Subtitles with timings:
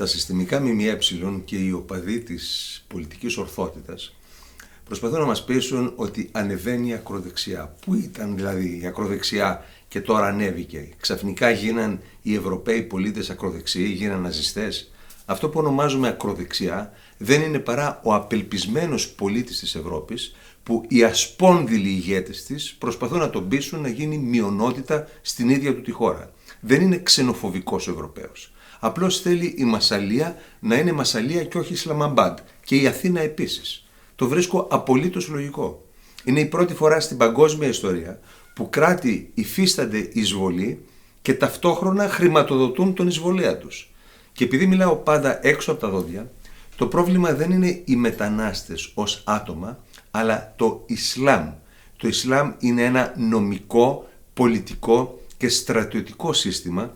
[0.00, 0.98] Τα συστημικά ΜΜΕ
[1.44, 4.14] και οι οπαδοί της πολιτικής ορθότητας
[4.84, 7.76] προσπαθούν να μας πείσουν ότι ανεβαίνει η ακροδεξιά.
[7.84, 10.88] Πού ήταν δηλαδή η ακροδεξιά και τώρα ανέβηκε.
[11.00, 14.90] Ξαφνικά γίναν οι Ευρωπαίοι πολίτες ακροδεξιοί, γίναν ναζιστές.
[15.24, 21.88] Αυτό που ονομάζουμε ακροδεξιά δεν είναι παρά ο απελπισμένος πολίτης της Ευρώπης που οι ασπόνδυλοι
[21.88, 26.32] ηγέτες της προσπαθούν να τον πείσουν να γίνει μειονότητα στην ίδια του τη χώρα.
[26.60, 28.52] Δεν είναι ξενοφοβικός ο Ευρωπαίος.
[28.80, 33.84] Απλώς θέλει η Μασαλία να είναι Μασαλία και όχι Ισλαμαμπάντ και η Αθήνα επίσης.
[34.16, 35.84] Το βρίσκω απολύτως λογικό.
[36.24, 38.20] Είναι η πρώτη φορά στην παγκόσμια ιστορία
[38.54, 40.84] που κράτη υφίστανται εισβολή
[41.22, 43.94] και ταυτόχρονα χρηματοδοτούν τον εισβολέα τους.
[44.32, 46.30] Και επειδή μιλάω πάντα έξω από τα δόντια,
[46.76, 49.78] το πρόβλημα δεν είναι οι μετανάστες ως άτομα,
[50.10, 51.52] αλλά το Ισλάμ.
[51.96, 56.94] Το Ισλάμ είναι ένα νομικό, πολιτικό και στρατιωτικό σύστημα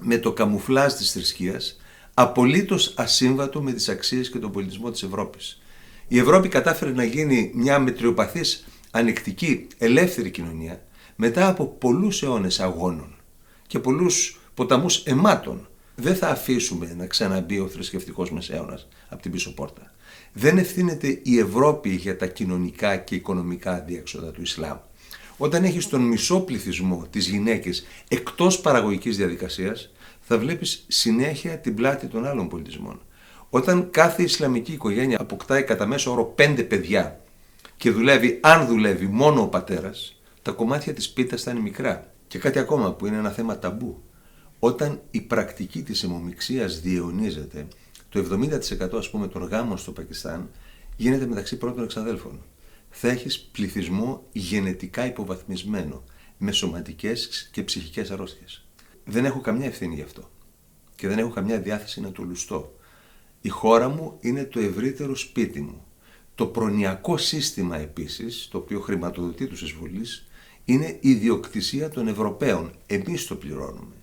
[0.00, 1.80] με το καμουφλάζ της θρησκείας
[2.14, 5.62] απολύτως ασύμβατο με τις αξίες και τον πολιτισμό της Ευρώπης.
[6.08, 10.82] Η Ευρώπη κατάφερε να γίνει μια μετριοπαθής, ανοιχτική, ελεύθερη κοινωνία
[11.16, 13.14] μετά από πολλούς αιώνες αγώνων
[13.66, 15.68] και πολλούς ποταμούς αιμάτων.
[15.94, 19.92] Δεν θα αφήσουμε να ξαναμπεί ο θρησκευτικός μεσαίωνας από την πίσω πόρτα.
[20.32, 24.78] Δεν ευθύνεται η Ευρώπη για τα κοινωνικά και οικονομικά διέξοδα του Ισλάμ.
[25.42, 32.06] Όταν έχεις τον μισό πληθυσμό της γυναίκες εκτός παραγωγικής διαδικασίας, θα βλέπεις συνέχεια την πλάτη
[32.06, 33.00] των άλλων πολιτισμών.
[33.50, 37.20] Όταν κάθε Ισλαμική οικογένεια αποκτάει κατά μέσο όρο πέντε παιδιά
[37.76, 42.12] και δουλεύει, αν δουλεύει, μόνο ο πατέρας, τα κομμάτια της πίτας θα είναι μικρά.
[42.26, 44.02] Και κάτι ακόμα που είναι ένα θέμα ταμπού.
[44.58, 47.66] Όταν η πρακτική της αιμομηξίας διαιωνίζεται,
[48.08, 50.50] το 70% ας πούμε των γάμων στο Πακιστάν
[50.96, 52.40] γίνεται μεταξύ πρώτων εξαδέλφων.
[52.90, 56.04] Θα έχεις πληθυσμό γενετικά υποβαθμισμένο,
[56.38, 58.66] με σωματικές και ψυχικές αρρώστιες.
[59.04, 60.30] Δεν έχω καμιά ευθύνη γι' αυτό
[61.00, 62.74] και δεν έχω καμιά διάθεση να το λουστώ.
[63.40, 65.84] Η χώρα μου είναι το ευρύτερο σπίτι μου.
[66.34, 70.26] Το προνοιακό σύστημα επίσης, το οποίο χρηματοδοτεί τους εισβολείς,
[70.64, 72.72] είναι η ιδιοκτησία των Ευρωπαίων.
[72.86, 73.94] Εμείς το πληρώνουμε.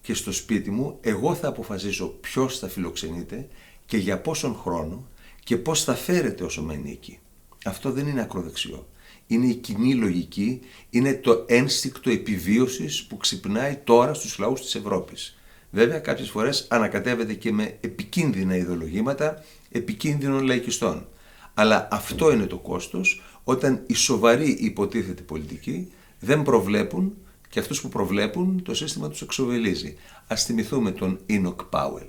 [0.00, 3.48] Και στο σπίτι μου εγώ θα αποφασίσω ποιος θα φιλοξενείται
[3.86, 5.08] και για πόσον χρόνο
[5.44, 7.18] και πώς θα φέρεται όσο μένει εκεί.
[7.64, 8.88] Αυτό δεν είναι ακροδεξιό.
[9.26, 10.60] Είναι η κοινή λογική,
[10.90, 15.38] είναι το ένστικτο επιβίωσης που ξυπνάει τώρα στους λαούς της Ευρώπης.
[15.70, 21.06] Βέβαια, κάποιες φορές ανακατεύεται και με επικίνδυνα ιδεολογήματα επικίνδυνων λαϊκιστών.
[21.54, 27.16] Αλλά αυτό είναι το κόστος όταν οι σοβαροί υποτίθεται πολιτικοί δεν προβλέπουν
[27.48, 29.96] και αυτούς που προβλέπουν το σύστημα τους εξοβελίζει.
[30.26, 32.06] Ας θυμηθούμε τον Enoch Πάουελ.